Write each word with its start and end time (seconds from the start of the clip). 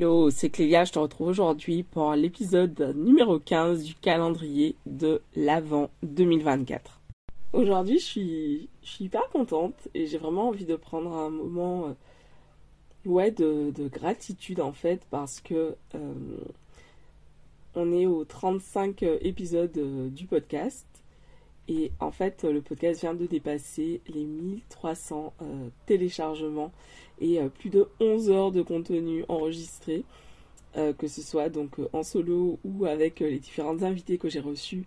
Hello, 0.00 0.30
c'est 0.30 0.48
Clélia, 0.48 0.86
je 0.86 0.92
te 0.92 0.98
retrouve 0.98 1.28
aujourd'hui 1.28 1.82
pour 1.82 2.14
l'épisode 2.14 2.94
numéro 2.96 3.38
15 3.38 3.84
du 3.84 3.94
calendrier 3.94 4.74
de 4.86 5.20
l'Avent 5.36 5.90
2024. 6.02 7.02
Aujourd'hui, 7.52 7.98
je 7.98 8.04
suis, 8.04 8.68
je 8.82 8.88
suis 8.88 9.04
hyper 9.04 9.28
contente 9.28 9.74
et 9.92 10.06
j'ai 10.06 10.16
vraiment 10.16 10.48
envie 10.48 10.64
de 10.64 10.74
prendre 10.74 11.12
un 11.12 11.28
moment 11.28 11.88
euh, 11.88 11.92
ouais, 13.04 13.30
de, 13.30 13.70
gratitude 13.88 14.62
en 14.62 14.72
fait 14.72 15.02
parce 15.10 15.42
que 15.42 15.76
euh, 15.94 16.14
on 17.74 17.92
est 17.92 18.06
au 18.06 18.24
35 18.24 19.02
épisode 19.20 19.76
euh, 19.76 20.08
du 20.08 20.24
podcast 20.24 20.86
et 21.70 21.92
en 22.00 22.10
fait 22.10 22.44
le 22.44 22.60
podcast 22.60 23.00
vient 23.00 23.14
de 23.14 23.26
dépasser 23.26 24.02
les 24.08 24.24
1300 24.24 25.32
téléchargements 25.86 26.72
et 27.20 27.38
euh, 27.38 27.48
plus 27.48 27.70
de 27.70 27.86
11 28.00 28.30
heures 28.30 28.52
de 28.52 28.62
contenu 28.62 29.24
enregistré, 29.28 30.04
euh, 30.76 30.92
que 30.92 31.06
ce 31.06 31.22
soit 31.22 31.48
donc 31.48 31.78
euh, 31.78 31.88
en 31.92 32.02
solo 32.02 32.58
ou 32.64 32.86
avec 32.86 33.20
les 33.20 33.38
différentes 33.38 33.82
invités 33.82 34.18
que 34.18 34.28
j'ai 34.28 34.40
reçus 34.40 34.84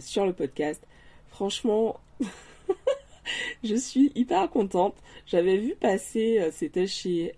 sur 0.00 0.24
le 0.24 0.32
podcast. 0.32 0.82
Franchement, 1.28 2.00
je 3.62 3.74
suis 3.74 4.10
hyper 4.14 4.48
contente. 4.48 4.94
J'avais 5.26 5.58
vu 5.58 5.74
passer, 5.74 6.48
c'était 6.52 6.86
chez 6.86 7.34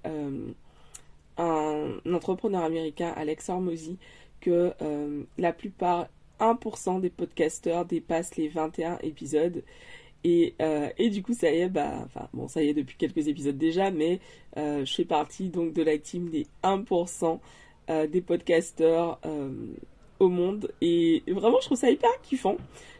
un 1.36 1.94
entrepreneur 2.06 2.62
américain, 2.62 3.12
Alex 3.16 3.48
Hormozy, 3.48 3.98
que 4.40 4.72
la 5.38 5.52
plupart, 5.52 6.06
1% 6.40 7.00
des 7.00 7.10
podcasteurs 7.10 7.84
dépassent 7.84 8.36
les 8.36 8.48
21 8.48 8.98
épisodes. 9.02 9.62
Et, 10.22 10.54
euh, 10.60 10.88
et 10.98 11.08
du 11.08 11.22
coup, 11.22 11.32
ça 11.32 11.50
y 11.50 11.60
est, 11.60 11.68
bah, 11.68 11.92
enfin, 12.04 12.28
bon, 12.34 12.46
ça 12.48 12.62
y 12.62 12.68
est 12.68 12.74
depuis 12.74 12.96
quelques 12.96 13.28
épisodes 13.28 13.56
déjà, 13.56 13.90
mais 13.90 14.20
euh, 14.56 14.84
je 14.84 14.94
fais 14.94 15.04
partie 15.04 15.48
donc 15.48 15.72
de 15.72 15.82
la 15.82 15.96
team 15.98 16.28
des 16.28 16.46
1% 16.62 17.40
euh, 17.88 18.06
des 18.06 18.20
podcasteurs 18.20 19.18
au 20.18 20.28
monde. 20.28 20.72
Et 20.82 21.22
vraiment, 21.28 21.58
je 21.60 21.66
trouve 21.66 21.78
ça 21.78 21.90
hyper 21.90 22.10
kiffant. 22.22 22.56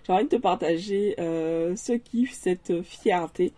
J'ai 0.06 0.12
envie 0.12 0.24
de 0.24 0.30
te 0.30 0.36
partager 0.36 1.14
ce 1.18 1.96
kiff, 1.96 2.32
cette 2.32 2.82
fierté 2.82 3.52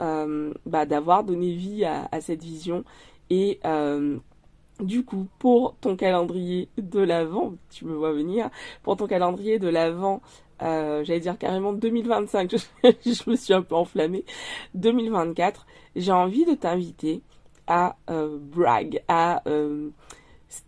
bah, 0.00 0.86
d'avoir 0.86 1.22
donné 1.22 1.52
vie 1.52 1.84
à, 1.84 2.08
à, 2.10 2.20
cette 2.20 2.42
vision. 2.42 2.84
Et 3.30 3.60
du 4.80 5.04
coup, 5.04 5.26
pour 5.38 5.74
ton 5.80 5.96
calendrier 5.96 6.68
de 6.78 7.00
l'avant, 7.00 7.54
tu 7.70 7.84
me 7.84 7.94
vois 7.94 8.12
venir, 8.12 8.50
pour 8.82 8.96
ton 8.96 9.06
calendrier 9.06 9.58
de 9.58 9.68
l'avant 9.68 10.20
euh, 10.62 11.04
j'allais 11.04 11.20
dire 11.20 11.38
carrément 11.38 11.72
2025, 11.72 12.50
je, 12.82 13.30
me 13.30 13.36
suis 13.36 13.54
un 13.54 13.62
peu 13.62 13.74
enflammée, 13.76 14.24
2024, 14.74 15.66
j'ai 15.94 16.12
envie 16.12 16.44
de 16.44 16.54
t'inviter 16.54 17.22
à 17.66 17.96
euh, 18.10 18.38
brag, 18.40 19.02
à 19.08 19.42
euh, 19.48 19.90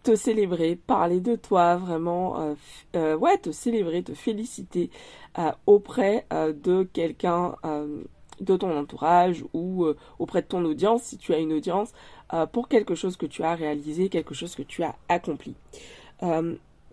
te 0.03 0.15
célébrer, 0.15 0.77
parler 0.77 1.21
de 1.21 1.35
toi 1.35 1.77
vraiment, 1.77 2.55
ouais, 2.95 3.39
te 3.39 3.51
célébrer, 3.51 4.03
te 4.03 4.13
féliciter 4.13 4.91
auprès 5.67 6.27
de 6.31 6.83
quelqu'un 6.83 7.55
de 8.41 8.57
ton 8.57 8.77
entourage 8.77 9.45
ou 9.53 9.87
auprès 10.19 10.43
de 10.43 10.47
ton 10.47 10.65
audience, 10.65 11.03
si 11.03 11.19
tu 11.19 11.35
as 11.35 11.39
une 11.39 11.53
audience, 11.53 11.93
pour 12.53 12.69
quelque 12.69 12.95
chose 12.95 13.17
que 13.17 13.27
tu 13.27 13.43
as 13.43 13.55
réalisé, 13.55 14.09
quelque 14.09 14.35
chose 14.35 14.55
que 14.55 14.63
tu 14.63 14.83
as 14.83 14.97
accompli 15.09 15.55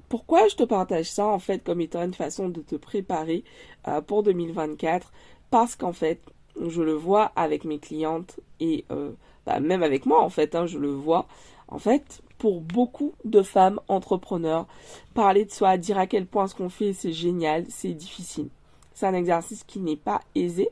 pourquoi 0.10 0.48
je 0.48 0.56
te 0.56 0.64
partage 0.64 1.12
ça 1.12 1.26
en 1.26 1.40
fait 1.40 1.64
comme 1.64 1.82
étant 1.82 2.04
une 2.04 2.14
façon 2.14 2.50
de 2.50 2.62
te 2.62 2.76
préparer 2.76 3.44
euh, 3.88 4.02
pour 4.02 4.24
2024 4.24 5.12
Parce 5.50 5.76
qu'en 5.76 5.94
fait, 5.94 6.22
je 6.66 6.82
le 6.82 6.94
vois 6.94 7.32
avec 7.36 7.66
mes 7.66 7.80
clientes 7.80 8.40
et 8.60 8.86
euh, 8.92 9.12
bah, 9.46 9.60
même 9.60 9.84
avec 9.84 10.06
moi 10.06 10.22
en 10.24 10.30
fait, 10.30 10.56
hein, 10.56 10.66
je 10.66 10.80
le 10.80 10.92
vois. 10.92 11.28
En 11.68 11.80
fait, 11.80 12.22
pour 12.38 12.62
beaucoup 12.62 13.14
de 13.26 13.42
femmes 13.42 13.80
entrepreneurs, 13.90 14.68
parler 15.14 15.44
de 15.44 15.52
soi, 15.52 15.78
dire 15.78 15.98
à 15.98 16.08
quel 16.08 16.26
point 16.26 16.48
ce 16.48 16.56
qu'on 16.56 16.70
fait 16.70 16.94
c'est 16.94 17.12
génial, 17.12 17.66
c'est 17.70 17.94
difficile. 17.94 18.48
C'est 18.94 19.06
un 19.06 19.14
exercice 19.14 19.64
qui 19.64 19.80
n'est 19.80 19.98
pas 19.98 20.22
aisé 20.34 20.70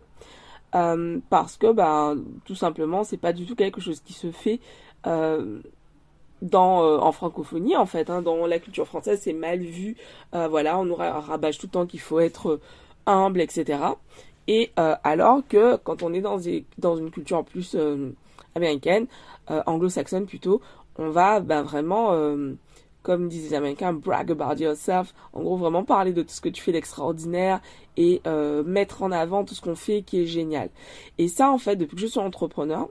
euh, 0.76 1.20
parce 1.30 1.58
que 1.58 1.72
bah, 1.72 2.14
tout 2.46 2.56
simplement 2.56 3.04
c'est 3.04 3.18
pas 3.18 3.34
du 3.34 3.46
tout 3.46 3.56
quelque 3.56 3.82
chose 3.82 4.02
qui 4.02 4.14
se 4.14 4.32
fait 4.32 4.60
dans 6.42 6.84
euh, 6.84 6.98
en 7.00 7.12
francophonie 7.12 7.76
en 7.76 7.86
fait 7.86 8.10
hein, 8.10 8.22
dans 8.22 8.46
la 8.46 8.60
culture 8.60 8.88
française 8.88 9.20
c'est 9.22 9.34
mal 9.34 9.60
vu. 9.60 9.96
Euh, 10.34 10.48
voilà 10.48 10.78
on 10.80 10.86
nous 10.86 10.96
rabâche 10.96 11.58
tout 11.58 11.68
le 11.68 11.72
temps 11.72 11.86
qu'il 11.86 12.00
faut 12.00 12.20
être 12.20 12.52
euh, 12.52 12.62
humble 13.06 13.42
etc 13.42 13.80
et 14.48 14.72
alors 14.76 15.42
que 15.48 15.76
quand 15.78 16.04
on 16.04 16.14
est 16.14 16.22
dans 16.22 16.38
dans 16.78 16.96
une 16.98 17.10
culture 17.10 17.44
plus 17.44 17.76
américaine 18.54 19.08
anglo-saxonne 19.48 20.28
plutôt 20.28 20.62
on 21.00 21.10
va 21.10 21.40
ben, 21.40 21.64
vraiment 21.64 22.12
comme 23.06 23.30
disent 23.30 23.52
les 23.52 23.54
américains 23.54 23.94
brag 23.94 24.32
about 24.32 24.62
yourself. 24.62 25.14
En 25.34 25.42
gros 25.44 25.58
vraiment 25.58 25.84
parler 25.86 26.12
de 26.12 26.24
tout 26.24 26.34
ce 26.34 26.42
que 26.42 26.50
tu 26.50 26.62
fais 26.62 26.72
d'extraordinaire 26.72 27.62
et 27.98 28.22
mettre 28.66 29.04
en 29.04 29.12
avant 29.12 29.46
tout 29.46 29.54
ce 29.56 29.62
qu'on 29.62 29.76
fait 29.76 30.02
qui 30.02 30.22
est 30.22 30.26
génial. 30.26 30.70
Et 31.18 31.28
ça 31.28 31.52
en 31.52 31.58
fait 31.58 31.76
depuis 31.76 31.96
que 31.96 32.02
je 32.02 32.08
suis 32.08 32.20
entrepreneur 32.20 32.90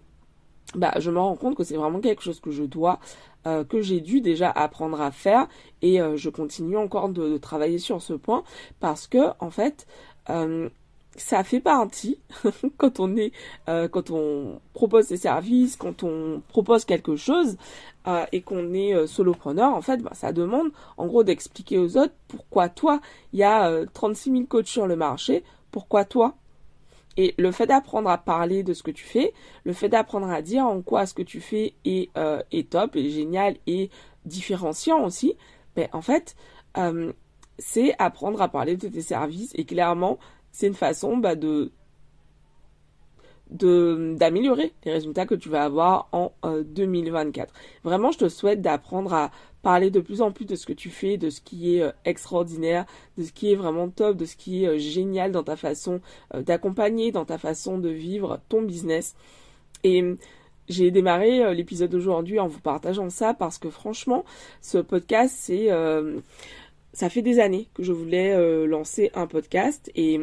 bah, 0.75 0.93
je 0.99 1.11
me 1.11 1.19
rends 1.19 1.37
compte 1.37 1.57
que 1.57 1.65
c'est 1.65 1.77
vraiment 1.77 2.01
quelque 2.01 2.23
chose 2.23 2.41
que 2.41 2.51
je 2.51 2.65
dois 2.65 2.99
euh, 3.47 3.63
que 3.63 3.83
j'ai 3.83 4.01
dû 4.01 4.21
déjà 4.21 4.51
apprendre 4.51 5.01
à 5.01 5.11
faire. 5.11 5.47
Et 5.83 6.01
euh, 6.01 6.17
je 6.17 6.31
continue 6.31 6.77
encore 6.77 7.11
de, 7.11 7.37
travailler 7.37 7.79
sur 7.79 8.03
ce 8.03 8.15
point 8.15 8.43
parce 8.81 9.07
que 9.07 9.19
en 9.39 9.51
fait 9.51 9.87
euh, 10.31 10.69
ça 11.17 11.45
fait 11.45 11.61
partie 11.61 12.19
quand 12.77 12.99
on 12.99 13.17
est 13.17 13.33
quand 13.67 14.11
on 14.11 14.61
propose 14.73 15.09
des 15.09 15.17
services 15.17 15.77
quand 15.77 16.03
on 16.03 16.43
propose 16.49 16.85
quelque 16.85 17.15
chose 17.15 17.57
et 18.33 18.43
qu'on 18.43 18.75
est 18.75 19.07
solopreneur 19.07 19.75
en 19.75 19.81
fait 19.81 20.03
bah, 20.03 20.11
ça 20.15 20.33
demande 20.33 20.73
en 20.97 21.07
gros 21.07 21.23
d'expliquer 21.23 21.79
aux 21.79 21.97
autres 21.97 22.15
pourquoi 22.27 22.69
toi 22.69 23.01
il 23.33 23.39
y 23.39 23.45
a 23.45 23.87
36 23.93 24.31
000 24.33 24.45
coachs 24.47 24.67
sur 24.67 24.89
le 24.89 24.97
marché 24.97 25.45
pourquoi 25.75 26.05
toi? 26.05 26.37
Et 27.17 27.35
le 27.37 27.51
fait 27.51 27.67
d'apprendre 27.67 28.09
à 28.09 28.17
parler 28.17 28.63
de 28.63 28.75
ce 28.75 28.85
que 28.85 28.93
tu 28.93 29.05
fais, 29.05 29.33
le 29.65 29.73
fait 29.73 29.89
d'apprendre 29.89 30.31
à 30.31 30.41
dire 30.41 30.65
en 30.65 30.83
quoi 30.83 31.05
ce 31.05 31.15
que 31.15 31.23
tu 31.23 31.41
fais 31.41 31.75
est, 31.85 32.17
euh, 32.17 32.43
top, 32.71 32.95
est 32.95 33.11
génial 33.11 33.57
et 33.67 33.91
différenciant 34.25 35.05
aussi, 35.05 35.35
ben 35.75 35.89
en 35.93 36.01
fait, 36.01 36.37
euh, 36.77 37.13
c'est 37.59 37.97
apprendre 37.99 38.41
à 38.41 38.47
parler 38.47 38.77
de 38.77 38.87
tes 38.87 39.01
services 39.01 39.51
et 39.57 39.65
clairement, 39.65 40.21
c'est 40.55 40.69
une 40.69 40.75
façon 40.75 41.17
bah, 41.17 41.35
de 41.35 41.73
d'améliorer 43.51 44.73
les 44.85 44.93
résultats 44.93 45.27
que 45.27 45.35
tu 45.35 45.49
vas 45.49 45.65
avoir 45.65 46.09
en 46.13 46.33
2024. 46.65 47.51
Euh, 47.53 47.59
Vraiment, 47.85 48.11
je 48.11 48.19
te 48.19 48.29
souhaite 48.29 48.63
d'apprendre 48.63 49.13
à 49.13 49.31
parler 49.63 49.91
de 49.91 50.01
plus 50.01 50.23
en 50.23 50.33
plus 50.33 50.45
de 50.45 50.57
ce 50.57 50.65
que 50.65 50.73
tu 50.73 50.91
fais, 50.91 51.19
de 51.19 51.29
ce 51.29 51.41
qui 51.41 51.77
est 51.77 51.83
euh, 51.83 51.91
extraordinaire, 52.05 52.87
de 53.19 53.25
ce 53.25 53.33
qui 53.33 53.53
est 53.53 53.55
vraiment 53.55 53.89
top, 53.91 54.17
de 54.17 54.25
ce 54.25 54.37
qui 54.37 54.65
est 54.65 54.69
euh, 54.69 54.79
génial 54.79 55.31
dans 55.31 55.43
ta 55.43 55.57
façon 55.57 56.01
d'accompagner, 56.35 57.13
dans 57.13 57.25
ta 57.25 57.37
façon 57.37 57.79
de 57.79 57.89
vivre 57.89 58.41
ton 58.49 58.63
business. 58.63 59.15
Et 59.83 60.03
j'ai 60.69 60.91
démarré 60.91 61.55
l'épisode 61.55 61.91
d'aujourd'hui 61.91 62.41
en 62.41 62.47
vous 62.47 62.61
partageant 62.61 63.11
ça 63.11 63.35
parce 63.35 63.59
que 63.59 63.69
franchement, 63.71 64.25
ce 64.63 64.79
podcast, 64.79 65.35
c'est 65.37 65.69
ça 66.95 67.11
fait 67.11 67.21
des 67.21 67.41
années 67.41 67.69
que 67.75 67.83
je 67.83 67.93
voulais 67.93 68.67
lancer 68.67 69.11
un 69.15 69.27
podcast 69.27 69.91
et 69.95 70.19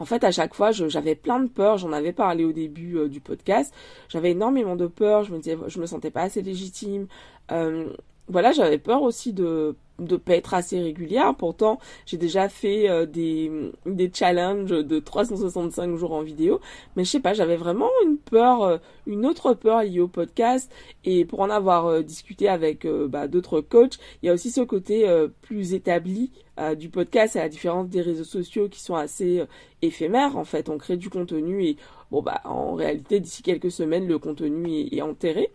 en 0.00 0.06
fait, 0.06 0.24
à 0.24 0.30
chaque 0.30 0.54
fois, 0.54 0.72
j'avais 0.72 1.14
plein 1.14 1.40
de 1.40 1.48
peurs. 1.48 1.76
J'en 1.76 1.92
avais 1.92 2.12
parlé 2.12 2.44
au 2.44 2.52
début 2.52 2.96
euh, 2.96 3.08
du 3.08 3.20
podcast. 3.20 3.74
J'avais 4.08 4.30
énormément 4.30 4.74
de 4.74 4.86
peurs. 4.86 5.24
Je 5.24 5.32
me 5.32 5.38
disais, 5.38 5.58
je 5.66 5.78
me 5.78 5.84
sentais 5.86 6.10
pas 6.10 6.22
assez 6.22 6.40
légitime. 6.40 7.06
Euh, 7.52 7.92
voilà, 8.26 8.52
j'avais 8.52 8.78
peur 8.78 9.02
aussi 9.02 9.34
de 9.34 9.76
de 10.00 10.16
pas 10.16 10.34
être 10.34 10.54
assez 10.54 10.80
régulière. 10.80 11.34
Pourtant, 11.36 11.78
j'ai 12.06 12.16
déjà 12.16 12.48
fait 12.48 12.88
euh, 12.88 13.06
des, 13.06 13.50
des 13.86 14.10
challenges 14.12 14.70
de 14.70 14.98
365 14.98 15.96
jours 15.96 16.12
en 16.12 16.22
vidéo. 16.22 16.60
Mais 16.96 17.04
je 17.04 17.10
sais 17.10 17.20
pas, 17.20 17.34
j'avais 17.34 17.56
vraiment 17.56 17.90
une 18.04 18.16
peur, 18.16 18.62
euh, 18.62 18.78
une 19.06 19.26
autre 19.26 19.54
peur 19.54 19.82
liée 19.82 20.00
au 20.00 20.08
podcast. 20.08 20.72
Et 21.04 21.24
pour 21.24 21.40
en 21.40 21.50
avoir 21.50 21.86
euh, 21.86 22.02
discuté 22.02 22.48
avec 22.48 22.86
bah, 22.86 23.28
d'autres 23.28 23.60
coachs, 23.60 23.98
il 24.22 24.26
y 24.26 24.28
a 24.30 24.32
aussi 24.32 24.50
ce 24.50 24.60
côté 24.62 25.06
plus 25.42 25.74
établi 25.74 26.32
du 26.76 26.88
podcast 26.88 27.36
à 27.36 27.40
la 27.40 27.48
différence 27.48 27.88
des 27.88 28.00
réseaux 28.00 28.24
sociaux 28.24 28.68
qui 28.68 28.80
sont 28.80 28.94
assez 28.94 29.44
éphémères. 29.82 30.36
En 30.36 30.44
fait, 30.44 30.68
on 30.68 30.78
crée 30.78 30.96
du 30.96 31.10
contenu 31.10 31.64
et 31.64 31.76
bon 32.10 32.22
bah 32.22 32.40
en 32.44 32.74
réalité 32.74 33.20
d'ici 33.20 33.42
quelques 33.42 33.70
semaines 33.70 34.06
le 34.06 34.18
contenu 34.18 34.88
est 34.92 35.02
enterré. 35.02 35.50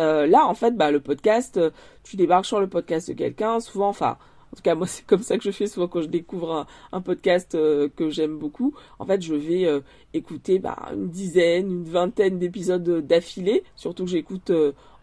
Euh, 0.00 0.26
là, 0.26 0.46
en 0.46 0.54
fait, 0.54 0.76
bah, 0.76 0.90
le 0.90 1.00
podcast, 1.00 1.58
euh, 1.58 1.70
tu 2.04 2.16
débarques 2.16 2.46
sur 2.46 2.58
le 2.60 2.68
podcast 2.68 3.08
de 3.08 3.14
quelqu'un, 3.14 3.60
souvent, 3.60 3.88
enfin, 3.88 4.16
en 4.52 4.56
tout 4.56 4.62
cas, 4.62 4.74
moi, 4.76 4.86
c'est 4.86 5.06
comme 5.06 5.22
ça 5.22 5.36
que 5.36 5.44
je 5.44 5.50
fais 5.50 5.66
souvent 5.66 5.88
quand 5.88 6.00
je 6.00 6.08
découvre 6.08 6.66
un, 6.92 7.00
podcast 7.02 7.54
euh, 7.54 7.88
que 7.94 8.08
j'aime 8.08 8.38
beaucoup. 8.38 8.74
En 8.98 9.04
fait, 9.04 9.20
je 9.20 9.34
vais 9.34 9.68
écouter 10.14 10.58
bah, 10.58 10.76
une 10.92 11.08
dizaine, 11.08 11.70
une 11.70 11.84
vingtaine 11.84 12.38
d'épisodes 12.38 13.06
d'affilée, 13.06 13.62
surtout 13.76 14.04
que 14.04 14.10
j'écoute 14.10 14.50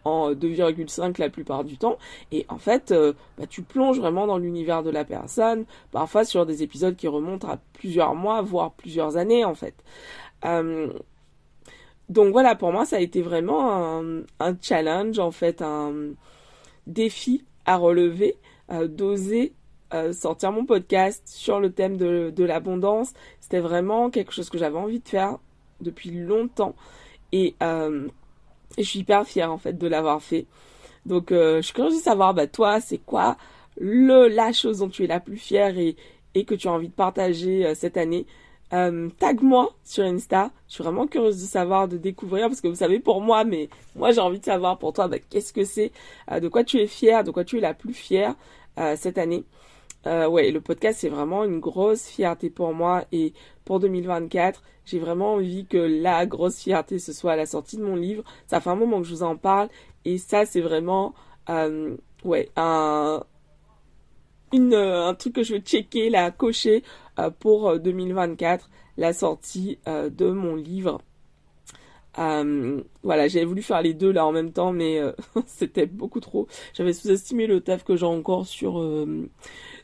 en 0.04 0.32
2,5 0.32 1.20
la 1.20 1.30
plupart 1.30 1.64
du 1.64 1.78
temps. 1.78 1.98
Et 2.32 2.44
en 2.48 2.58
fait, 2.58 2.92
bah, 3.38 3.46
tu 3.48 3.62
plonges 3.62 4.00
vraiment 4.00 4.26
dans 4.26 4.38
l'univers 4.38 4.82
de 4.82 4.90
la 4.90 5.04
personne, 5.04 5.64
parfois 5.92 6.24
sur 6.24 6.44
des 6.44 6.62
épisodes 6.64 6.96
qui 6.96 7.06
remontent 7.08 7.48
à 7.48 7.58
plusieurs 7.74 8.14
mois, 8.14 8.42
voire 8.42 8.72
plusieurs 8.72 9.16
années, 9.16 9.44
en 9.44 9.54
fait 9.54 9.74
donc 12.08 12.32
voilà, 12.32 12.54
pour 12.54 12.72
moi, 12.72 12.86
ça 12.86 12.96
a 12.96 13.00
été 13.00 13.20
vraiment 13.20 14.00
un, 14.40 14.56
challenge, 14.62 15.18
en 15.18 15.30
fait, 15.30 15.60
un 15.60 15.92
défi 16.86 17.44
à 17.66 17.76
relever, 17.76 18.36
euh, 18.70 18.88
d'oser 18.88 19.52
euh, 19.94 20.12
sortir 20.12 20.52
mon 20.52 20.64
podcast 20.64 21.22
sur 21.26 21.60
le 21.60 21.70
thème 21.70 21.98
de, 21.98 22.44
l'abondance. 22.44 23.12
C'était 23.40 23.60
vraiment 23.60 24.10
quelque 24.10 24.32
chose 24.32 24.48
que 24.48 24.56
j'avais 24.56 24.78
envie 24.78 25.00
de 25.00 25.08
faire 25.08 25.38
depuis 25.82 26.10
longtemps. 26.10 26.74
Et, 27.32 27.54
euh, 27.62 28.08
je 28.78 28.84
suis 28.84 29.00
hyper 29.00 29.26
fière, 29.26 29.52
en 29.52 29.58
fait, 29.58 29.76
de 29.76 29.86
l'avoir 29.86 30.22
fait. 30.22 30.46
Donc, 31.04 31.28
je 31.30 31.60
suis 31.62 31.74
curieuse 31.74 31.96
de 31.96 32.02
savoir, 32.02 32.32
bah, 32.32 32.46
toi, 32.46 32.80
c'est 32.80 32.98
quoi 32.98 33.36
le, 33.78 34.28
la 34.28 34.52
chose 34.52 34.78
dont 34.78 34.88
tu 34.88 35.04
es 35.04 35.06
la 35.06 35.20
plus 35.20 35.36
fière 35.36 35.74
et 35.78 36.44
que 36.44 36.54
tu 36.54 36.68
as 36.68 36.72
envie 36.72 36.88
de 36.88 36.92
partager 36.94 37.74
cette 37.74 37.96
année 37.96 38.26
euh, 38.72 39.08
tag-moi 39.18 39.70
sur 39.84 40.04
Insta. 40.04 40.50
Je 40.68 40.74
suis 40.74 40.84
vraiment 40.84 41.06
curieuse 41.06 41.40
de 41.40 41.46
savoir, 41.46 41.88
de 41.88 41.96
découvrir, 41.96 42.48
parce 42.48 42.60
que 42.60 42.68
vous 42.68 42.74
savez 42.74 42.98
pour 43.00 43.20
moi, 43.20 43.44
mais 43.44 43.68
moi 43.96 44.12
j'ai 44.12 44.20
envie 44.20 44.40
de 44.40 44.44
savoir 44.44 44.78
pour 44.78 44.92
toi, 44.92 45.08
bah, 45.08 45.18
qu'est-ce 45.30 45.52
que 45.52 45.64
c'est, 45.64 45.92
euh, 46.30 46.40
de 46.40 46.48
quoi 46.48 46.64
tu 46.64 46.78
es 46.78 46.86
fière, 46.86 47.24
de 47.24 47.30
quoi 47.30 47.44
tu 47.44 47.58
es 47.58 47.60
la 47.60 47.74
plus 47.74 47.94
fière 47.94 48.34
euh, 48.78 48.96
cette 48.96 49.18
année. 49.18 49.44
Ouais, 50.06 50.50
le 50.50 50.62
podcast 50.62 51.00
c'est 51.00 51.10
vraiment 51.10 51.44
une 51.44 51.60
grosse 51.60 52.06
fierté 52.06 52.48
pour 52.48 52.72
moi 52.72 53.04
et 53.12 53.34
pour 53.66 53.78
2024, 53.78 54.62
j'ai 54.86 54.98
vraiment 54.98 55.34
envie 55.34 55.66
que 55.66 55.76
la 55.76 56.24
grosse 56.24 56.60
fierté 56.60 56.98
ce 56.98 57.12
soit 57.12 57.32
à 57.32 57.36
la 57.36 57.44
sortie 57.44 57.76
de 57.76 57.82
mon 57.82 57.94
livre. 57.94 58.24
Ça 58.46 58.60
fait 58.60 58.70
un 58.70 58.74
moment 58.74 59.02
que 59.02 59.06
je 59.06 59.14
vous 59.14 59.22
en 59.22 59.36
parle 59.36 59.68
et 60.06 60.16
ça 60.16 60.46
c'est 60.46 60.62
vraiment 60.62 61.12
ouais 62.24 62.48
un 62.56 63.22
une, 64.52 64.74
un 64.74 65.14
truc 65.14 65.34
que 65.34 65.42
je 65.42 65.54
veux 65.54 65.60
checker, 65.60 66.10
la 66.10 66.30
cocher 66.30 66.82
euh, 67.18 67.30
pour 67.30 67.78
2024 67.78 68.64
euh, 68.64 68.68
la 68.96 69.12
sortie 69.12 69.78
euh, 69.86 70.10
de 70.10 70.30
mon 70.30 70.56
livre. 70.56 71.00
voilà, 72.16 73.28
j'avais 73.28 73.44
voulu 73.44 73.62
faire 73.62 73.80
les 73.80 73.94
deux 73.94 74.10
là 74.10 74.26
en 74.26 74.32
même 74.32 74.52
temps, 74.52 74.72
mais 74.72 75.00
c'était 75.46 75.86
beaucoup 75.86 76.20
trop. 76.20 76.48
J'avais 76.74 76.92
sous-estimé 76.92 77.46
le 77.46 77.60
taf 77.60 77.84
que 77.84 77.96
j'ai 77.96 78.06
encore 78.06 78.46
sur 78.46 78.84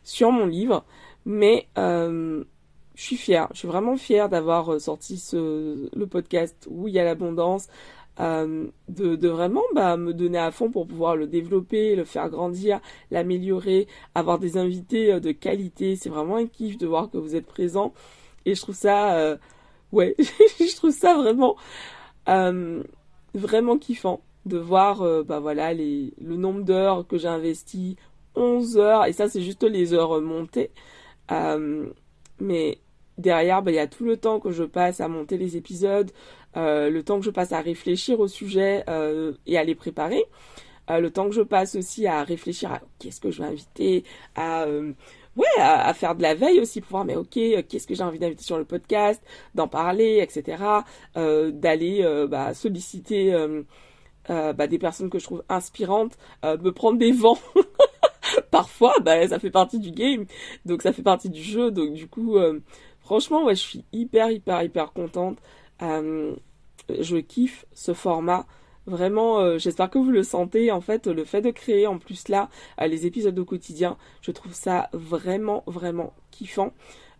sur 0.02 0.32
mon 0.32 0.46
livre, 0.46 0.84
mais 1.24 1.68
je 1.76 2.44
suis 2.96 3.16
fière. 3.16 3.48
Je 3.52 3.58
suis 3.58 3.68
vraiment 3.68 3.96
fière 3.96 4.28
d'avoir 4.28 4.80
sorti 4.80 5.16
ce 5.16 5.88
le 5.96 6.06
podcast 6.08 6.66
où 6.68 6.88
il 6.88 6.94
y 6.94 6.98
a 6.98 7.04
l'abondance, 7.04 7.68
de, 8.18 8.72
de, 9.16 9.28
vraiment 9.28 9.62
bah, 9.74 9.96
me 9.96 10.12
donner 10.14 10.38
à 10.38 10.50
fond 10.50 10.70
pour 10.70 10.86
pouvoir 10.86 11.16
le 11.16 11.26
développer, 11.26 11.96
le 11.96 12.04
faire 12.04 12.28
grandir, 12.30 12.80
l'améliorer, 13.10 13.88
avoir 14.14 14.38
des 14.38 14.56
invités 14.56 15.12
euh, 15.12 15.20
de 15.20 15.32
qualité. 15.32 15.96
C'est 15.96 16.10
vraiment 16.10 16.36
un 16.36 16.46
kiff 16.46 16.78
de 16.78 16.86
voir 16.86 17.10
que 17.10 17.18
vous 17.18 17.34
êtes 17.34 17.46
présents. 17.46 17.92
Et 18.46 18.54
je 18.54 18.60
trouve 18.60 18.74
ça, 18.74 19.16
euh, 19.16 19.36
ouais, 19.92 20.14
je 20.18 20.76
trouve 20.76 20.92
ça 20.92 21.16
vraiment, 21.16 21.56
euh, 22.28 22.82
vraiment 23.34 23.78
kiffant 23.78 24.20
de 24.46 24.58
voir, 24.58 25.02
bah 25.24 25.40
voilà, 25.40 25.72
le 25.72 26.36
nombre 26.36 26.64
d'heures 26.64 27.06
que 27.06 27.16
j'ai 27.16 27.28
investi, 27.28 27.96
11 28.34 28.76
heures, 28.76 29.06
et 29.06 29.14
ça 29.14 29.26
c'est 29.26 29.40
juste 29.40 29.62
les 29.62 29.94
heures 29.94 30.20
montées. 30.20 30.70
mais 32.40 32.78
derrière, 33.18 33.62
bah, 33.62 33.70
il 33.70 33.76
y 33.76 33.78
a 33.78 33.86
tout 33.86 34.04
le 34.04 34.16
temps 34.16 34.40
que 34.40 34.50
je 34.50 34.64
passe 34.64 35.00
à 35.00 35.08
monter 35.08 35.38
les 35.38 35.56
épisodes, 35.56 36.10
euh, 36.56 36.90
le 36.90 37.02
temps 37.02 37.18
que 37.18 37.24
je 37.24 37.30
passe 37.30 37.52
à 37.52 37.60
réfléchir 37.60 38.20
au 38.20 38.28
sujet 38.28 38.84
euh, 38.88 39.32
et 39.46 39.58
à 39.58 39.64
les 39.64 39.74
préparer, 39.74 40.24
euh, 40.90 41.00
le 41.00 41.10
temps 41.10 41.28
que 41.28 41.34
je 41.34 41.42
passe 41.42 41.74
aussi 41.74 42.06
à 42.06 42.22
réfléchir 42.22 42.72
à 42.72 42.80
qu'est-ce 42.98 43.20
que 43.20 43.30
je 43.30 43.42
vais 43.42 43.48
inviter, 43.48 44.04
à 44.36 44.66
ouais, 45.36 45.46
à, 45.58 45.92
faire 45.94 46.14
de 46.14 46.22
la 46.22 46.34
veille 46.34 46.60
aussi 46.60 46.80
pour 46.80 46.90
voir 46.90 47.04
mais 47.04 47.16
ok, 47.16 47.32
qu'est-ce 47.68 47.86
que 47.86 47.94
j'ai 47.94 48.04
envie 48.04 48.18
d'inviter 48.18 48.44
sur 48.44 48.58
le 48.58 48.64
podcast, 48.64 49.22
d'en 49.54 49.68
parler, 49.68 50.18
etc. 50.22 50.62
d'aller 51.14 52.26
bah, 52.28 52.54
solliciter 52.54 53.34
bah, 54.28 54.66
des 54.66 54.78
personnes 54.78 55.10
que 55.10 55.18
je 55.18 55.24
trouve 55.24 55.42
inspirantes, 55.48 56.16
me 56.44 56.70
prendre 56.70 56.98
des 56.98 57.12
vents. 57.12 57.38
Parfois, 58.50 58.94
bah, 59.00 59.26
ça 59.26 59.38
fait 59.38 59.50
partie 59.50 59.78
du 59.80 59.90
game, 59.90 60.26
donc 60.64 60.82
ça 60.82 60.92
fait 60.92 61.02
partie 61.02 61.30
du 61.30 61.42
jeu, 61.42 61.70
donc 61.70 61.94
du 61.94 62.06
coup, 62.06 62.36
franchement, 63.00 63.44
ouais, 63.44 63.56
je 63.56 63.60
suis 63.60 63.84
hyper, 63.92 64.30
hyper, 64.30 64.62
hyper 64.62 64.92
contente 64.92 65.38
euh, 65.38 65.63
je 65.80 67.16
kiffe 67.16 67.66
ce 67.72 67.94
format. 67.94 68.46
Vraiment, 68.86 69.40
euh, 69.40 69.58
j'espère 69.58 69.88
que 69.88 69.98
vous 69.98 70.10
le 70.10 70.22
sentez. 70.22 70.70
En 70.70 70.80
fait, 70.80 71.06
le 71.06 71.24
fait 71.24 71.40
de 71.40 71.50
créer 71.50 71.86
en 71.86 71.98
plus 71.98 72.28
là 72.28 72.50
euh, 72.80 72.86
les 72.86 73.06
épisodes 73.06 73.38
au 73.38 73.44
quotidien, 73.44 73.96
je 74.20 74.30
trouve 74.30 74.52
ça 74.52 74.90
vraiment, 74.92 75.64
vraiment 75.66 76.12
kiffant. 76.30 76.72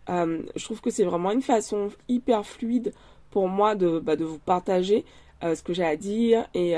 je 0.07 0.63
trouve 0.63 0.81
que 0.81 0.91
c'est 0.91 1.03
vraiment 1.03 1.31
une 1.31 1.41
façon 1.41 1.89
hyper 2.07 2.45
fluide 2.45 2.93
pour 3.31 3.49
moi 3.49 3.75
de, 3.75 3.99
bah, 3.99 4.15
vous 4.15 4.39
partager 4.39 5.03
ce 5.41 5.61
que 5.63 5.73
j'ai 5.73 5.83
à 5.83 5.95
dire. 5.95 6.47
Et, 6.53 6.75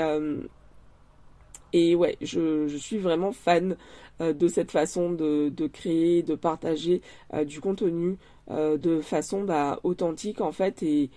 et 1.72 1.94
ouais, 1.94 2.16
je, 2.22 2.66
suis 2.78 2.98
vraiment 2.98 3.32
fan 3.32 3.76
de 4.20 4.48
cette 4.48 4.70
façon 4.70 5.12
de, 5.12 5.50
de 5.50 5.66
créer, 5.66 6.22
de 6.22 6.34
partager 6.34 7.02
du 7.44 7.60
contenu 7.60 8.16
de 8.50 9.00
façon 9.02 9.44
bah, 9.44 9.78
authentique 9.82 10.40
en 10.40 10.52
fait. 10.52 10.82
Et, 10.82 11.10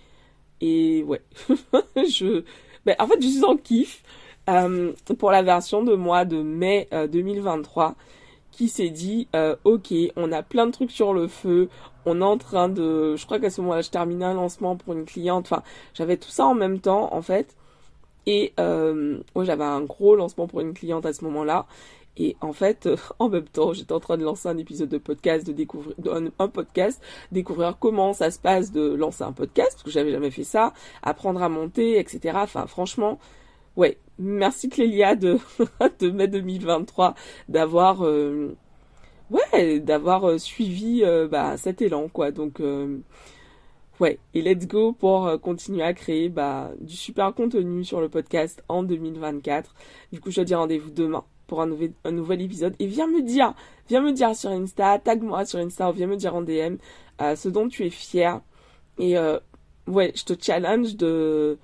et 0.62 1.02
ouais, 1.02 1.20
je, 1.96 2.44
en 2.98 3.06
fait, 3.06 3.20
je 3.20 3.28
suis 3.28 3.44
en 3.44 3.56
kiff 3.56 4.02
euh, 4.48 4.92
pour 5.18 5.30
la 5.30 5.42
version 5.42 5.82
de 5.82 5.94
mois 5.94 6.24
de 6.24 6.40
mai 6.40 6.88
2023 6.92 7.84
euh, 7.84 7.92
qui 8.52 8.68
s'est 8.68 8.90
dit, 8.90 9.28
euh, 9.34 9.56
ok, 9.64 9.92
on 10.16 10.30
a 10.30 10.42
plein 10.42 10.66
de 10.66 10.70
trucs 10.72 10.92
sur 10.92 11.14
le 11.14 11.26
feu, 11.26 11.68
on 12.06 12.20
est 12.20 12.24
en 12.24 12.38
train 12.38 12.68
de, 12.68 13.16
je 13.16 13.24
crois 13.26 13.40
qu'à 13.40 13.50
ce 13.50 13.60
moment-là, 13.60 13.82
je 13.82 13.90
terminais 13.90 14.24
un 14.24 14.34
lancement 14.34 14.76
pour 14.76 14.94
une 14.94 15.04
cliente, 15.04 15.46
enfin, 15.46 15.62
j'avais 15.94 16.16
tout 16.16 16.30
ça 16.30 16.46
en 16.46 16.54
même 16.54 16.78
temps, 16.78 17.12
en 17.12 17.22
fait. 17.22 17.56
Et 18.26 18.52
euh, 18.60 19.18
ouais, 19.34 19.44
j'avais 19.44 19.64
un 19.64 19.82
gros 19.82 20.14
lancement 20.16 20.46
pour 20.46 20.60
une 20.60 20.74
cliente 20.74 21.06
à 21.06 21.12
ce 21.12 21.24
moment-là. 21.24 21.66
Et 22.16 22.36
en 22.40 22.52
fait, 22.52 22.88
en 23.18 23.28
même 23.28 23.48
temps, 23.48 23.72
j'étais 23.72 23.92
en 23.92 24.00
train 24.00 24.16
de 24.16 24.24
lancer 24.24 24.48
un 24.48 24.58
épisode 24.58 24.88
de 24.88 24.98
podcast, 24.98 25.46
de 25.46 25.52
découvrir 25.52 25.94
un, 26.38 26.48
podcast, 26.48 27.02
découvrir 27.30 27.78
comment 27.78 28.12
ça 28.12 28.30
se 28.30 28.38
passe 28.38 28.72
de 28.72 28.94
lancer 28.94 29.24
un 29.24 29.32
podcast, 29.32 29.72
parce 29.72 29.82
que 29.82 29.90
j'avais 29.90 30.12
jamais 30.12 30.30
fait 30.30 30.44
ça, 30.44 30.72
apprendre 31.02 31.42
à 31.42 31.48
monter, 31.48 31.98
etc. 31.98 32.38
Enfin, 32.42 32.66
franchement, 32.66 33.18
ouais, 33.76 33.98
merci 34.18 34.68
Clélia 34.68 35.14
de, 35.16 35.38
de 36.00 36.10
mai 36.10 36.28
2023 36.28 37.14
d'avoir, 37.48 38.04
euh, 38.04 38.56
ouais, 39.30 39.80
d'avoir 39.80 40.28
euh, 40.28 40.38
suivi 40.38 41.02
euh, 41.04 41.28
bah, 41.28 41.56
cet 41.56 41.82
élan, 41.82 42.08
quoi. 42.08 42.30
Donc, 42.30 42.60
ouais, 44.02 44.18
et 44.34 44.42
let's 44.42 44.66
go 44.66 44.92
pour 44.92 45.40
continuer 45.40 45.82
à 45.84 45.94
créer 45.94 46.28
bah, 46.28 46.72
du 46.80 46.96
super 46.96 47.32
contenu 47.34 47.84
sur 47.84 48.00
le 48.00 48.08
podcast 48.08 48.62
en 48.68 48.82
2024. 48.82 49.72
Du 50.12 50.20
coup, 50.20 50.32
je 50.32 50.40
te 50.40 50.46
dis 50.46 50.56
rendez-vous 50.56 50.90
demain 50.90 51.24
pour 51.46 51.62
un 51.62 51.66
nouvel, 51.66 51.92
un 52.04 52.10
nouvel 52.10 52.42
épisode. 52.42 52.74
Et 52.80 52.86
viens 52.86 53.06
me 53.06 53.22
dire, 53.22 53.54
viens 53.88 54.00
me 54.00 54.10
dire 54.10 54.34
sur 54.34 54.50
Insta, 54.50 54.98
tag 54.98 55.22
moi 55.22 55.44
sur 55.44 55.60
Insta 55.60 55.88
ou 55.88 55.92
viens 55.92 56.08
me 56.08 56.16
dire 56.16 56.34
en 56.34 56.42
DM 56.42 56.76
euh, 57.20 57.36
ce 57.36 57.48
dont 57.48 57.68
tu 57.68 57.86
es 57.86 57.90
fier. 57.90 58.40
Et 58.98 59.16
euh, 59.16 59.38
ouais, 59.86 60.12
je 60.16 60.24
te 60.24 60.34
challenge 60.40 60.96
de 60.96 61.58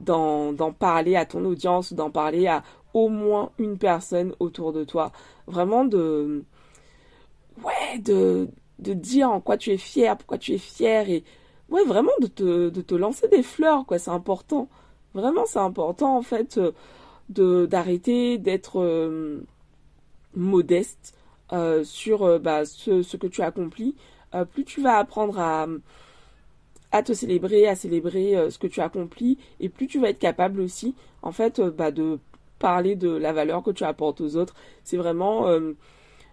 d'en 0.00 0.72
parler 0.76 1.14
à 1.14 1.24
ton 1.24 1.44
audience, 1.44 1.92
d'en 1.92 2.10
parler 2.10 2.48
à 2.48 2.64
au 2.92 3.08
moins 3.08 3.52
une 3.58 3.78
personne 3.78 4.34
autour 4.40 4.72
de 4.72 4.82
toi. 4.82 5.12
Vraiment 5.46 5.84
de 5.84 6.42
ouais, 7.62 7.98
de 8.00 8.48
de 8.80 8.92
dire 8.94 9.30
en 9.30 9.40
quoi 9.40 9.56
tu 9.56 9.70
es 9.70 9.76
fier, 9.76 10.16
pourquoi 10.16 10.38
tu 10.38 10.54
es 10.54 10.58
fier 10.58 11.08
et 11.08 11.22
ouais, 11.70 11.84
vraiment 11.84 12.12
de 12.20 12.26
te 12.26 12.68
de 12.68 12.80
te 12.82 12.94
lancer 12.94 13.28
des 13.28 13.42
fleurs 13.42 13.86
quoi, 13.86 13.98
c'est 13.98 14.10
important. 14.10 14.68
Vraiment, 15.14 15.46
c'est 15.46 15.58
important 15.58 16.16
en 16.16 16.22
fait. 16.22 16.58
Euh, 16.58 16.72
de 17.30 17.66
d'arrêter 17.66 18.36
d'être 18.38 18.80
euh, 18.82 19.40
modeste 20.34 21.14
euh, 21.52 21.82
sur 21.84 22.38
bah, 22.40 22.66
ce, 22.66 23.02
ce, 23.02 23.16
que 23.16 23.26
tu 23.26 23.40
accomplis, 23.42 23.96
plus 24.52 24.64
tu 24.64 24.82
vas 24.82 24.98
apprendre 24.98 25.38
à, 25.38 25.66
à 26.92 27.02
te 27.02 27.14
célébrer, 27.14 27.66
à 27.66 27.76
célébrer 27.76 28.50
ce 28.50 28.58
que 28.58 28.66
tu 28.66 28.80
accomplis, 28.80 29.38
et 29.60 29.70
plus 29.70 29.86
tu 29.86 30.00
vas 30.00 30.10
être 30.10 30.18
capable 30.18 30.60
aussi, 30.60 30.94
en 31.22 31.32
fait, 31.32 31.60
bah, 31.60 31.90
de 31.92 32.18
parler 32.58 32.96
de 32.96 33.08
la 33.08 33.32
valeur 33.32 33.62
que 33.62 33.70
tu 33.70 33.84
apportes 33.84 34.20
aux 34.20 34.36
autres. 34.36 34.54
C'est 34.82 34.96
vraiment, 34.98 35.46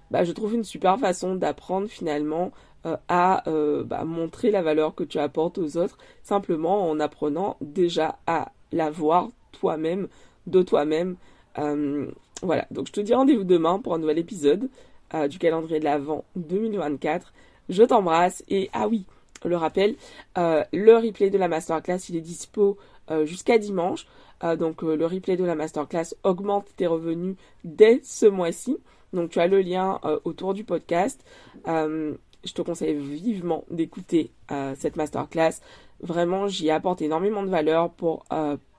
bah, 0.10 0.24
je 0.24 0.32
trouve, 0.34 0.56
une 0.56 0.64
super 0.64 1.00
façon 1.00 1.36
d'apprendre 1.36 1.88
finalement 1.88 2.52
à 3.08 3.44
bah, 3.86 4.04
montrer 4.06 4.50
la 4.52 4.62
valeur 4.62 4.96
que 4.96 5.04
tu 5.04 5.20
apportes 5.20 5.58
aux 5.58 5.78
autres, 5.78 5.98
simplement 6.24 6.90
en 6.90 7.00
apprenant 7.00 7.58
déjà 7.62 8.18
à 8.26 8.52
la 8.72 8.90
voir 8.90 9.30
toi-même 9.52 10.08
de 10.48 10.62
toi-même. 10.62 11.16
Euh, 11.58 12.08
voilà, 12.42 12.66
donc 12.72 12.88
je 12.88 12.92
te 12.92 13.02
dis 13.02 13.14
rendez-vous 13.14 13.44
demain 13.44 13.80
pour 13.80 13.94
un 13.94 14.00
nouvel 14.00 14.18
épisode 14.18 14.70
euh, 15.14 15.28
du 15.28 15.38
calendrier 15.38 15.80
de 15.80 15.86
l'Avent 15.86 16.24
2024. 16.36 17.34
Je 17.70 17.84
t'embrasse 17.84 18.44
et 18.50 18.70
ah 18.74 18.88
oui, 18.88 19.06
le 19.46 19.56
rappel, 19.56 19.96
euh, 20.38 20.64
le 20.74 20.96
replay 20.96 21.30
de 21.30 21.38
la 21.38 21.48
masterclass, 21.48 22.10
il 22.10 22.16
est 22.16 22.22
dispo 22.22 22.78
jusqu'à 23.26 23.58
dimanche. 23.58 24.08
donc 24.58 24.84
le 24.84 25.06
replay 25.06 25.36
de 25.36 25.44
la 25.44 25.54
masterclass 25.54 26.16
augmente 26.24 26.66
tes 26.78 26.88
revenus 26.88 27.36
dès 27.66 28.00
ce 28.04 28.26
mois-ci. 28.26 28.78
Donc 29.12 29.32
tu 29.32 29.40
as 29.42 29.48
le 29.48 29.60
lien 29.60 30.00
autour 30.24 30.54
du 30.54 30.64
podcast. 30.64 31.22
Je 32.44 32.54
te 32.54 32.62
conseille 32.62 32.96
vivement 32.96 33.66
d'écouter 33.70 34.32
cette 34.76 34.96
masterclass. 34.96 35.62
Vraiment, 36.02 36.48
j'y 36.48 36.70
apporte 36.72 37.02
énormément 37.02 37.44
de 37.44 37.50
valeur 37.50 37.92
pour 37.92 38.26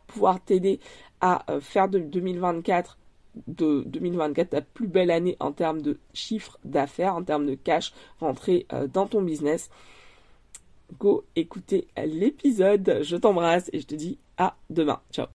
pouvoir 0.06 0.40
t'aider 0.44 0.80
à 1.20 1.44
faire 1.60 1.88
de 1.88 1.98
2024 1.98 2.98
de 3.46 3.82
2024 3.86 4.50
ta 4.50 4.60
plus 4.60 4.88
belle 4.88 5.10
année 5.10 5.36
en 5.40 5.52
termes 5.52 5.80
de 5.80 5.98
chiffre 6.12 6.58
d'affaires, 6.64 7.14
en 7.14 7.22
termes 7.22 7.46
de 7.46 7.54
cash 7.54 7.94
rentré 8.20 8.66
dans 8.92 9.06
ton 9.06 9.22
business. 9.22 9.70
Go 10.98 11.24
écouter 11.36 11.88
l'épisode. 11.96 12.98
Je 13.02 13.16
t'embrasse 13.16 13.70
et 13.72 13.80
je 13.80 13.86
te 13.86 13.94
dis 13.94 14.18
à 14.36 14.56
demain. 14.68 15.00
Ciao 15.12 15.26